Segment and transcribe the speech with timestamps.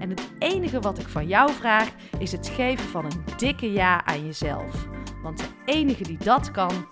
[0.00, 1.88] En het enige wat ik van jou vraag
[2.18, 4.88] is het geven van een dikke ja aan jezelf.
[5.22, 6.86] Want de enige die dat kan,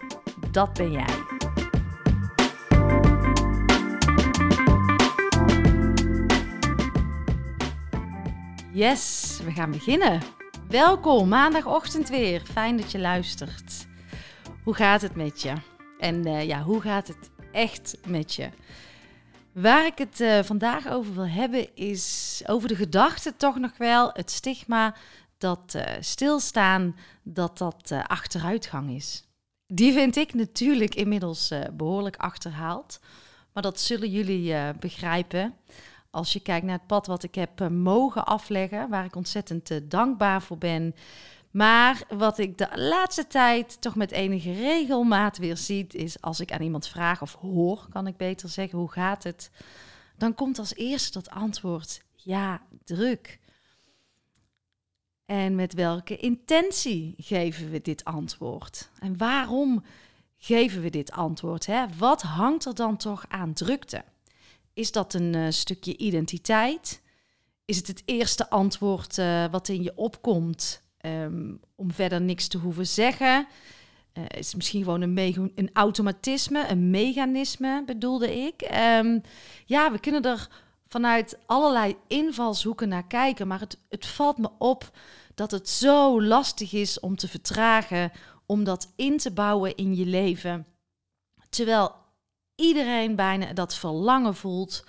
[0.51, 1.07] dat ben jij.
[8.73, 10.21] Yes, we gaan beginnen.
[10.69, 12.41] Welkom, maandagochtend weer.
[12.41, 13.87] Fijn dat je luistert.
[14.63, 15.53] Hoe gaat het met je?
[15.99, 18.49] En uh, ja, hoe gaat het echt met je?
[19.61, 24.11] Waar ik het uh, vandaag over wil hebben is over de gedachte toch nog wel,
[24.13, 24.95] het stigma
[25.39, 29.25] dat uh, stilstaan, dat dat uh, achteruitgang is.
[29.67, 33.01] Die vind ik natuurlijk inmiddels behoorlijk achterhaald.
[33.53, 35.55] Maar dat zullen jullie begrijpen
[36.11, 40.43] als je kijkt naar het pad wat ik heb mogen afleggen, waar ik ontzettend dankbaar
[40.43, 40.95] voor ben.
[41.59, 46.53] Maar wat ik de laatste tijd toch met enige regelmaat weer zie, is als ik
[46.53, 49.51] aan iemand vraag of hoor, kan ik beter zeggen, hoe gaat het?
[50.17, 53.39] Dan komt als eerste dat antwoord, ja, druk.
[55.25, 58.91] En met welke intentie geven we dit antwoord?
[58.99, 59.85] En waarom
[60.37, 61.67] geven we dit antwoord?
[61.67, 61.85] Hè?
[61.97, 64.05] Wat hangt er dan toch aan drukte?
[64.73, 67.03] Is dat een uh, stukje identiteit?
[67.65, 72.59] Is het het eerste antwoord uh, wat in je opkomt um, om verder niks te
[72.59, 73.47] hoeven zeggen.
[74.15, 78.63] Uh, is misschien gewoon een, een automatisme, een mechanisme bedoelde ik.
[79.03, 79.23] Um,
[79.65, 80.49] ja, we kunnen er
[80.87, 84.91] vanuit allerlei invalshoeken naar kijken, maar het, het valt me op
[85.35, 88.13] dat het zo lastig is om te vertragen,
[88.47, 90.67] om dat in te bouwen in je leven.
[91.49, 91.95] Terwijl
[92.55, 94.85] iedereen bijna dat verlangen voelt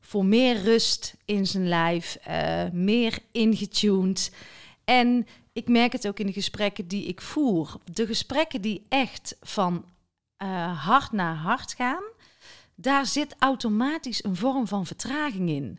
[0.00, 4.34] voor meer rust in zijn lijf, uh, meer ingetuned.
[4.84, 7.76] En ik merk het ook in de gesprekken die ik voer.
[7.84, 9.84] De gesprekken die echt van
[10.42, 12.02] uh, hart naar hart gaan,
[12.74, 15.78] daar zit automatisch een vorm van vertraging in.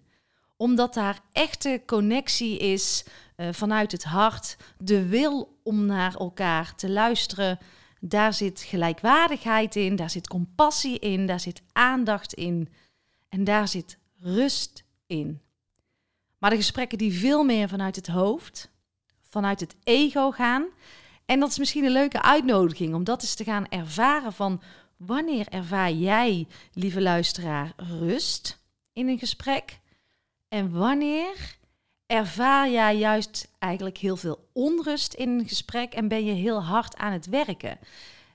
[0.58, 3.06] Omdat daar echte connectie is
[3.38, 7.60] uh, vanuit het hart, de wil om naar elkaar te luisteren.
[8.00, 12.70] Daar zit gelijkwaardigheid in, daar zit compassie in, daar zit aandacht in
[13.30, 15.42] en daar zit rust in.
[16.38, 18.71] Maar de gesprekken die veel meer vanuit het hoofd,
[19.32, 20.66] vanuit het ego gaan.
[21.26, 24.62] En dat is misschien een leuke uitnodiging om dat eens te gaan ervaren van
[24.98, 28.60] wanneer ervaar jij, lieve luisteraar, rust
[28.94, 29.80] in een gesprek?
[30.50, 31.58] En wanneer
[32.06, 36.98] ervaar jij juist eigenlijk heel veel onrust in een gesprek en ben je heel hard
[36.98, 37.78] aan het werken?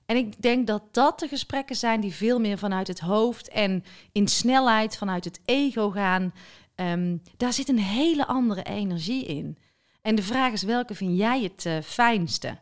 [0.07, 3.85] En ik denk dat dat de gesprekken zijn die veel meer vanuit het hoofd en
[4.13, 6.35] in snelheid vanuit het ego gaan.
[6.77, 9.59] Um, daar zit een hele andere energie in.
[10.07, 12.59] En de vraag is, welke vind jij het uh, fijnste?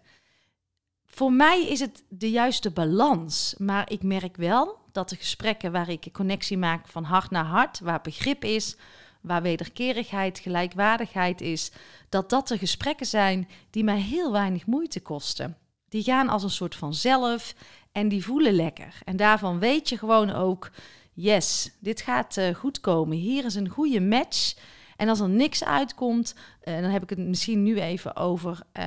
[1.06, 3.54] Voor mij is het de juiste balans.
[3.58, 7.44] Maar ik merk wel dat de gesprekken waar ik een connectie maak van hart naar
[7.44, 8.76] hart, waar begrip is,
[9.20, 11.72] waar wederkerigheid, gelijkwaardigheid is,
[12.08, 15.56] dat dat de gesprekken zijn die mij heel weinig moeite kosten.
[15.88, 17.54] Die gaan als een soort van zelf
[17.92, 18.98] en die voelen lekker.
[19.04, 20.70] En daarvan weet je gewoon ook,
[21.12, 23.16] yes, dit gaat uh, goed komen.
[23.16, 24.54] Hier is een goede match.
[24.96, 28.84] En als er niks uitkomt, uh, dan heb ik het misschien nu even over uh,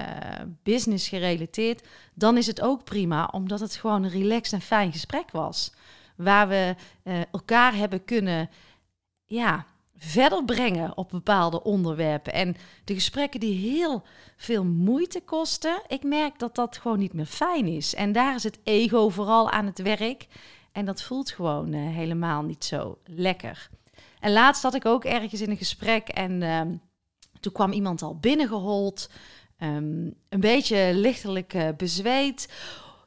[0.63, 5.31] business gerelateerd, dan is het ook prima, omdat het gewoon een relaxed en fijn gesprek
[5.31, 5.73] was.
[6.15, 8.49] Waar we uh, elkaar hebben kunnen
[9.25, 9.65] ja,
[9.97, 12.33] verder brengen op bepaalde onderwerpen.
[12.33, 14.03] En de gesprekken die heel
[14.37, 17.95] veel moeite kosten, ik merk dat dat gewoon niet meer fijn is.
[17.95, 20.27] En daar is het ego vooral aan het werk.
[20.71, 23.69] En dat voelt gewoon helemaal niet zo lekker.
[24.19, 26.61] En laatst had ik ook ergens in een gesprek en uh,
[27.39, 29.09] toen kwam iemand al binnengehold,
[29.59, 32.53] um, een beetje lichtelijk uh, bezweet.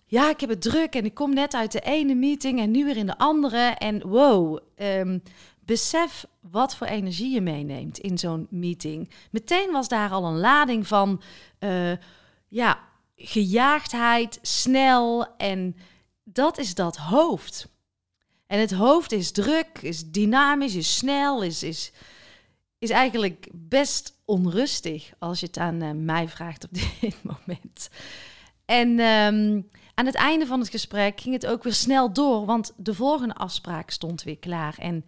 [0.07, 2.85] Ja, ik heb het druk en ik kom net uit de ene meeting en nu
[2.85, 3.59] weer in de andere.
[3.59, 5.23] En wow, um,
[5.65, 9.11] besef wat voor energie je meeneemt in zo'n meeting.
[9.31, 11.23] Meteen was daar al een lading van,
[11.61, 11.93] uh,
[12.49, 12.79] ja,
[13.17, 15.77] gejaagdheid, snel en
[16.25, 17.69] dat is dat hoofd.
[18.51, 21.93] En het hoofd is druk, is dynamisch, is snel, is, is,
[22.79, 26.71] is eigenlijk best onrustig als je het aan eh, mij vraagt op
[27.01, 27.89] dit moment.
[28.65, 29.61] En ehm,
[29.95, 33.35] aan het einde van het gesprek ging het ook weer snel door, want de volgende
[33.35, 34.75] afspraak stond weer klaar.
[34.79, 35.05] En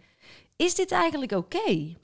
[0.55, 1.95] is dit eigenlijk oké?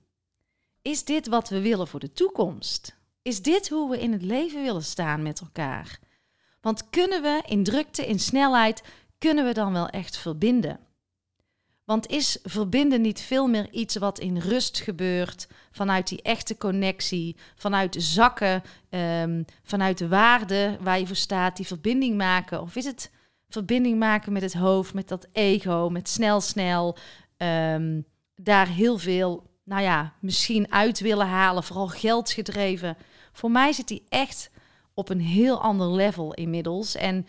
[0.82, 2.96] Is dit wat we willen voor de toekomst?
[3.22, 6.00] Is dit hoe we in het leven willen staan met elkaar?
[6.62, 8.84] Want kunnen we in drukte, in snelheid,
[9.18, 10.88] kunnen we dan wel echt verbinden?
[11.90, 17.36] Want is verbinden niet veel meer iets wat in rust gebeurt, vanuit die echte connectie,
[17.56, 22.62] vanuit zakken, um, vanuit de waarde waar je voor staat, die verbinding maken?
[22.62, 23.12] Of is het
[23.48, 26.98] verbinding maken met het hoofd, met dat ego, met snel, snel,
[27.38, 28.06] um,
[28.36, 32.98] daar heel veel, nou ja, misschien uit willen halen, vooral geldsgedreven?
[33.32, 34.52] Voor mij zit die echt
[34.94, 36.96] op een heel ander level inmiddels.
[36.96, 37.26] En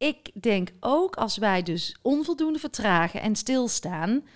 [0.00, 4.26] ik denk ook als wij dus onvoldoende vertragen en stilstaan,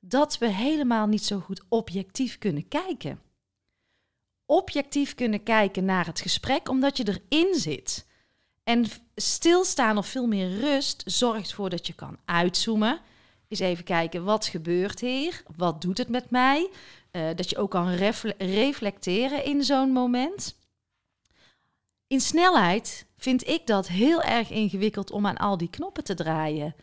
[0.00, 3.20] dat we helemaal niet zo goed objectief kunnen kijken.
[4.46, 8.06] Objectief kunnen kijken naar het gesprek, omdat je erin zit.
[8.64, 8.84] En
[9.14, 13.00] stilstaan of veel meer rust zorgt ervoor dat je kan uitzoomen.
[13.48, 15.42] Eens even kijken, wat gebeurt hier?
[15.56, 16.70] Wat doet het met mij?
[17.12, 17.88] Uh, dat je ook kan
[18.38, 20.57] reflecteren in zo'n moment.
[22.08, 26.74] In snelheid vind ik dat heel erg ingewikkeld om aan al die knoppen te draaien.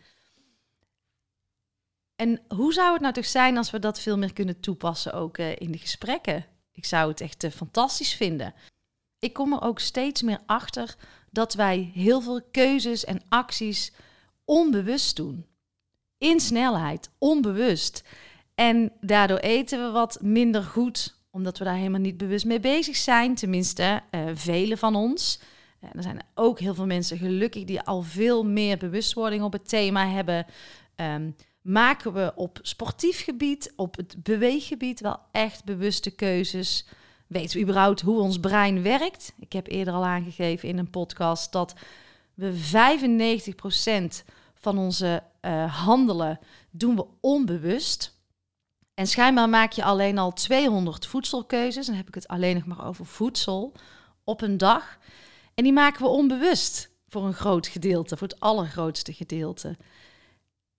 [2.16, 5.38] En hoe zou het nou toch zijn als we dat veel meer kunnen toepassen ook
[5.38, 6.46] uh, in de gesprekken?
[6.72, 8.54] Ik zou het echt uh, fantastisch vinden.
[9.18, 10.96] Ik kom er ook steeds meer achter
[11.30, 13.92] dat wij heel veel keuzes en acties
[14.44, 15.46] onbewust doen.
[16.18, 18.02] In snelheid, onbewust.
[18.54, 22.96] En daardoor eten we wat minder goed omdat we daar helemaal niet bewust mee bezig
[22.96, 23.34] zijn.
[23.34, 25.40] Tenminste, uh, velen van ons.
[25.80, 29.68] Uh, er zijn ook heel veel mensen gelukkig die al veel meer bewustwording op het
[29.68, 30.46] thema hebben.
[30.96, 36.86] Um, maken we op sportief gebied, op het beweeggebied wel echt bewuste keuzes?
[37.26, 39.32] Weten we überhaupt hoe ons brein werkt?
[39.38, 41.74] Ik heb eerder al aangegeven in een podcast dat
[42.34, 42.52] we
[44.22, 44.24] 95%
[44.54, 46.38] van onze uh, handelen
[46.70, 48.15] doen we onbewust.
[48.96, 52.86] En schijnbaar maak je alleen al 200 voedselkeuzes, dan heb ik het alleen nog maar
[52.86, 53.72] over voedsel,
[54.24, 54.98] op een dag.
[55.54, 59.76] En die maken we onbewust voor een groot gedeelte, voor het allergrootste gedeelte.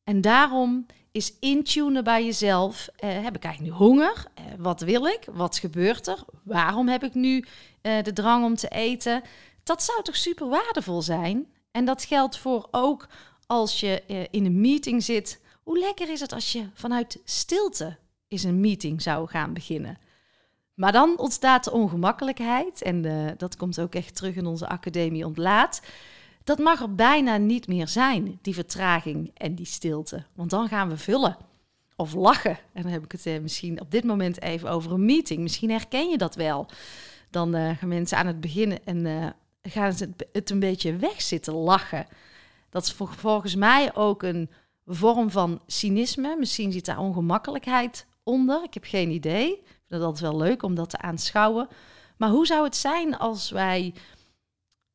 [0.03, 2.87] En daarom is intunen bij jezelf.
[2.95, 4.25] Eh, heb ik eigenlijk nu honger?
[4.33, 5.27] Eh, wat wil ik?
[5.31, 6.23] Wat gebeurt er?
[6.43, 7.45] Waarom heb ik nu
[7.81, 9.21] eh, de drang om te eten?
[9.63, 11.47] Dat zou toch super waardevol zijn?
[11.71, 13.07] En dat geldt voor ook
[13.47, 15.41] als je eh, in een meeting zit.
[15.63, 19.97] Hoe lekker is het als je vanuit stilte is een meeting zou gaan beginnen.
[20.73, 25.25] Maar dan ontstaat de ongemakkelijkheid, en uh, dat komt ook echt terug in onze academie
[25.25, 25.81] ontlaat.
[26.43, 30.23] Dat mag er bijna niet meer zijn, die vertraging en die stilte.
[30.33, 31.37] Want dan gaan we vullen
[31.95, 32.57] of lachen.
[32.73, 35.39] En dan heb ik het eh, misschien op dit moment even over een meeting.
[35.39, 36.67] Misschien herken je dat wel.
[37.29, 42.07] Dan uh, gaan mensen aan het beginnen en gaan ze het een beetje wegzitten lachen.
[42.69, 44.49] Dat is volgens mij ook een
[44.85, 46.35] vorm van cynisme.
[46.39, 48.63] Misschien zit daar ongemakkelijkheid onder.
[48.63, 49.51] Ik heb geen idee.
[49.51, 51.67] Ik vind het altijd wel leuk om dat te aanschouwen.
[52.17, 53.93] Maar hoe zou het zijn als wij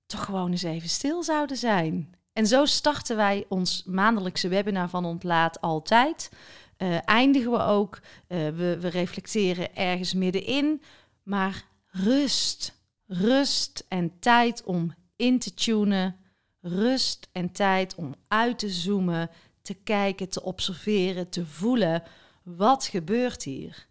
[0.06, 2.14] toch gewoon eens even stil zouden zijn?
[2.32, 6.30] En zo starten wij ons maandelijkse webinar van Ontlaat altijd.
[6.78, 8.00] Uh, eindigen we ook.
[8.28, 10.82] Uh, we, we reflecteren ergens middenin.
[11.22, 12.80] Maar rust.
[13.06, 16.16] Rust en tijd om in te tunen.
[16.60, 19.30] Rust en tijd om uit te zoomen,
[19.62, 22.02] te kijken, te observeren, te voelen
[22.42, 23.86] wat gebeurt hier?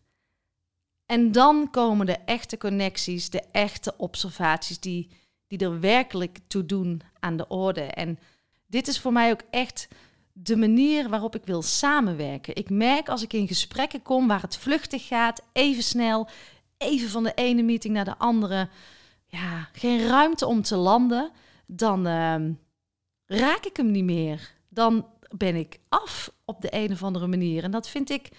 [1.05, 5.09] En dan komen de echte connecties, de echte observaties die,
[5.47, 7.81] die er werkelijk toe doen aan de orde.
[7.81, 8.19] En
[8.67, 9.87] dit is voor mij ook echt
[10.33, 12.55] de manier waarop ik wil samenwerken.
[12.55, 16.27] Ik merk als ik in gesprekken kom waar het vluchtig gaat, even snel,
[16.77, 18.69] even van de ene meeting naar de andere,
[19.25, 21.31] ja, geen ruimte om te landen,
[21.65, 22.35] dan uh,
[23.25, 24.51] raak ik hem niet meer.
[24.69, 27.63] Dan ben ik af op de een of andere manier.
[27.63, 28.29] En dat vind ik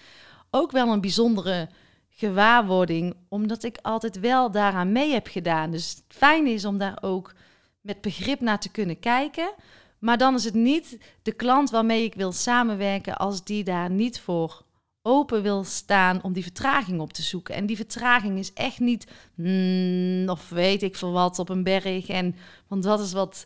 [0.49, 1.69] ook wel een bijzondere
[2.09, 5.71] gewaarwording, omdat ik altijd wel daaraan mee heb gedaan.
[5.71, 7.33] Dus het fijn is om daar ook
[7.81, 9.53] met begrip naar te kunnen kijken.
[9.99, 14.19] Maar dan is het niet de klant waarmee ik wil samenwerken als die daar niet
[14.19, 14.63] voor
[15.01, 17.55] open wil staan om die vertraging op te zoeken.
[17.55, 22.07] En die vertraging is echt niet, mm, of weet ik veel wat, op een berg.
[22.07, 22.35] En,
[22.67, 23.45] want dat is wat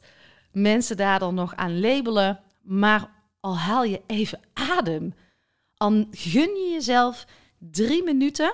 [0.51, 2.39] mensen daar dan nog aan labelen.
[2.61, 3.09] Maar
[3.47, 5.13] al haal je even adem.
[5.77, 7.25] Al gun je jezelf
[7.57, 8.53] drie minuten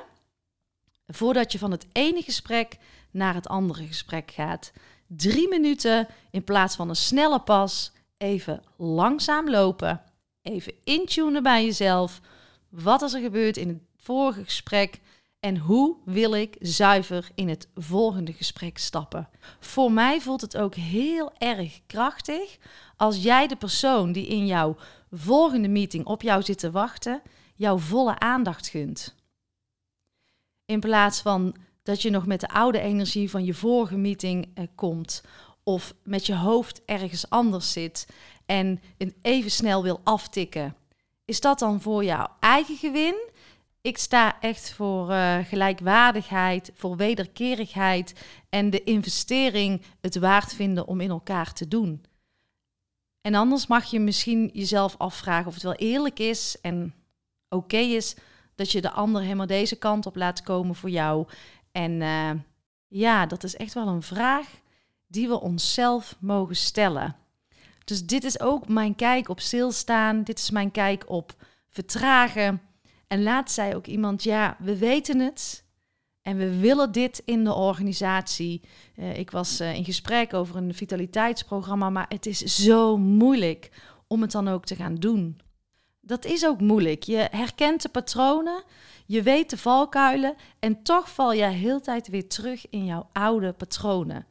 [1.08, 2.78] voordat je van het ene gesprek
[3.12, 4.72] naar het andere gesprek gaat.
[5.08, 10.02] drie minuten in plaats van een snelle pas even langzaam lopen.
[10.42, 12.22] Even intunen bij jezelf.
[12.70, 15.00] Wat is er gebeurd in het vorige gesprek?
[15.44, 19.30] En hoe wil ik zuiver in het volgende gesprek stappen?
[19.60, 22.58] Voor mij voelt het ook heel erg krachtig
[22.96, 24.76] als jij de persoon die in jouw
[25.12, 27.22] volgende meeting op jou zit te wachten,
[27.56, 29.16] jouw volle aandacht gunt.
[30.66, 34.68] In plaats van dat je nog met de oude energie van je vorige meeting eh,
[34.76, 35.24] komt
[35.64, 38.08] of met je hoofd ergens anders zit
[38.46, 38.82] en
[39.22, 40.76] even snel wil aftikken.
[41.26, 43.32] Is dat dan voor jouw eigen gewin?
[43.84, 51.02] Ik sta echt voor uh, gelijkwaardigheid, voor wederkerigheid en de investering het waard vinden om
[51.02, 52.06] in elkaar te doen.
[53.22, 56.94] En anders mag je misschien jezelf afvragen of het wel eerlijk is en
[57.50, 58.16] oké is
[58.56, 61.28] dat je de ander helemaal deze kant op laat komen voor jou.
[61.72, 62.32] En uh,
[62.88, 64.48] ja, dat is echt wel een vraag
[65.08, 67.16] die we onszelf mogen stellen.
[67.84, 70.24] Dus dit is ook mijn kijk op stilstaan.
[70.24, 71.36] Dit is mijn kijk op
[71.70, 72.62] vertragen.
[73.14, 75.64] En laat zei ook iemand, ja, we weten het.
[76.22, 78.62] En we willen dit in de organisatie.
[78.96, 83.72] Uh, ik was uh, in gesprek over een vitaliteitsprogramma, maar het is zo moeilijk
[84.08, 85.40] om het dan ook te gaan doen.
[86.02, 87.04] Dat is ook moeilijk.
[87.04, 88.64] Je herkent de patronen,
[89.06, 93.52] je weet de valkuilen en toch val je heel tijd weer terug in jouw oude
[93.52, 94.26] patronen.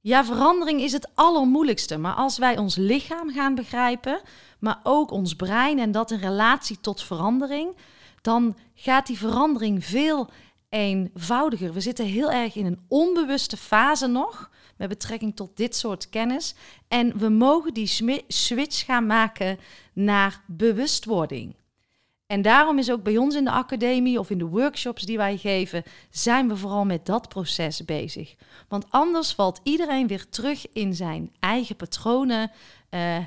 [0.00, 4.20] Ja, verandering is het allermoeilijkste, maar als wij ons lichaam gaan begrijpen,
[4.58, 7.76] maar ook ons brein en dat in relatie tot verandering,
[8.22, 10.30] dan gaat die verandering veel
[10.68, 11.72] eenvoudiger.
[11.72, 16.54] We zitten heel erg in een onbewuste fase nog met betrekking tot dit soort kennis.
[16.88, 19.58] En we mogen die switch gaan maken
[19.92, 21.54] naar bewustwording.
[22.26, 25.36] En daarom is ook bij ons in de academie of in de workshops die wij
[25.36, 28.34] geven, zijn we vooral met dat proces bezig.
[28.68, 32.50] Want anders valt iedereen weer terug in zijn eigen patronen.
[32.94, 33.18] Uh,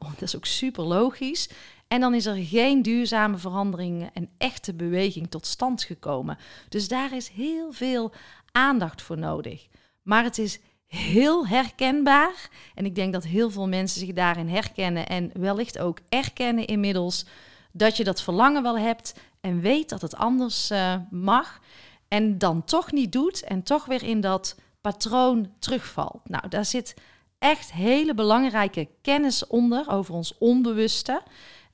[0.00, 1.48] dat is ook super logisch.
[1.92, 6.38] En dan is er geen duurzame verandering en echte beweging tot stand gekomen.
[6.68, 8.12] Dus daar is heel veel
[8.52, 9.66] aandacht voor nodig.
[10.02, 12.48] Maar het is heel herkenbaar.
[12.74, 17.26] En ik denk dat heel veel mensen zich daarin herkennen en wellicht ook erkennen inmiddels
[17.72, 21.60] dat je dat verlangen wel hebt en weet dat het anders uh, mag.
[22.08, 26.28] En dan toch niet doet en toch weer in dat patroon terugvalt.
[26.28, 26.94] Nou, daar zit
[27.38, 31.22] echt hele belangrijke kennis onder over ons onbewuste.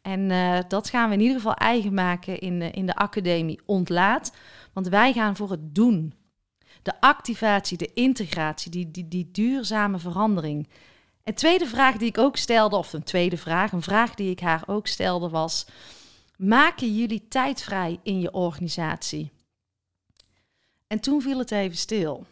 [0.08, 4.32] En uh, dat gaan we in ieder geval eigen maken in, in de academie Ontlaat.
[4.72, 6.14] Want wij gaan voor het doen.
[6.82, 10.68] De activatie, de integratie, die, die, die duurzame verandering.
[11.22, 14.40] En tweede vraag die ik ook stelde, of een tweede vraag, een vraag die ik
[14.40, 15.66] haar ook stelde was:
[16.36, 19.30] maken jullie tijd vrij in je organisatie?
[20.86, 22.26] En toen viel het even stil.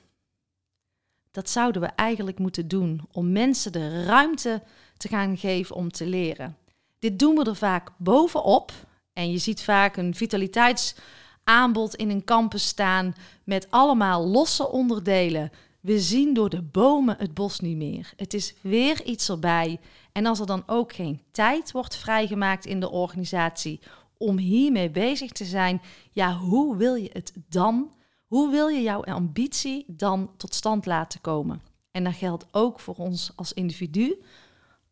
[1.30, 4.62] Dat zouden we eigenlijk moeten doen om mensen de ruimte
[4.96, 6.56] te gaan geven om te leren.
[6.98, 8.72] Dit doen we er vaak bovenop.
[9.12, 15.50] En je ziet vaak een vitaliteitsaanbod in een campus staan met allemaal losse onderdelen.
[15.80, 18.12] We zien door de bomen het bos niet meer.
[18.16, 19.80] Het is weer iets erbij.
[20.12, 23.80] En als er dan ook geen tijd wordt vrijgemaakt in de organisatie
[24.18, 27.94] om hiermee bezig te zijn, ja, hoe wil je het dan?
[28.26, 31.62] Hoe wil je jouw ambitie dan tot stand laten komen?
[31.90, 34.22] En dat geldt ook voor ons als individu,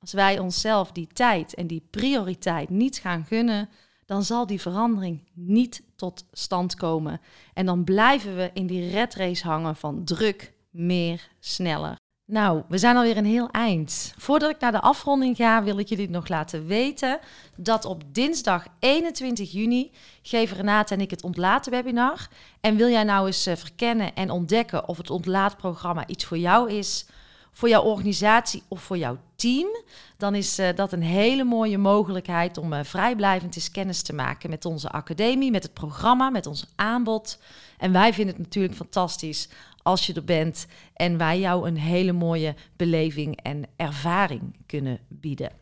[0.05, 3.69] als wij onszelf die tijd en die prioriteit niet gaan gunnen,
[4.07, 7.21] dan zal die verandering niet tot stand komen.
[7.55, 11.97] En dan blijven we in die red race hangen van druk, meer, sneller.
[12.27, 14.15] Nou, we zijn alweer een heel eind.
[14.19, 17.19] Voordat ik naar de afronding ga, wil ik jullie nog laten weten
[17.57, 19.93] dat op dinsdag 21 juni
[20.23, 22.29] geven Renate en ik het ontlaten webinar.
[22.61, 26.71] En wil jij nou eens eh, verkennen en ontdekken of het ontlaatprogramma iets voor jou
[26.71, 27.07] is,
[27.55, 29.69] voor jouw organisatie of voor jouw team,
[30.17, 34.51] dan is uh, dat een hele mooie mogelijkheid om uh, vrijblijvend eens kennis te maken
[34.51, 37.39] met onze academie, met het programma, met ons aanbod.
[37.79, 39.49] En wij vinden het natuurlijk fantastisch
[39.83, 45.53] als je er bent en wij jou een hele mooie beleving en ervaring kunnen bieden.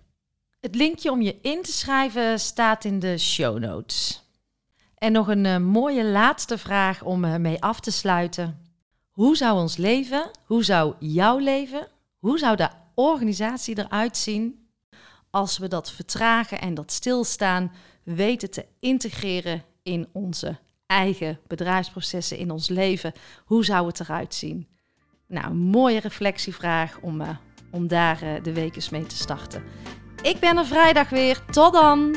[0.61, 4.23] Het linkje om je in te schrijven staat in de show notes.
[4.95, 8.62] En nog een uh, mooie laatste vraag om mee af te sluiten.
[9.13, 11.87] Hoe zou ons leven, hoe zou jouw leven,
[12.19, 14.67] hoe zou de organisatie eruit zien
[15.31, 22.51] als we dat vertragen en dat stilstaan weten te integreren in onze eigen bedrijfsprocessen, in
[22.51, 23.13] ons leven?
[23.45, 24.67] Hoe zou het eruit zien?
[25.27, 27.29] Nou, een mooie reflectievraag om, uh,
[27.71, 29.63] om daar uh, de week eens mee te starten.
[30.23, 31.45] Ik ben er vrijdag weer.
[31.45, 32.17] Tot dan!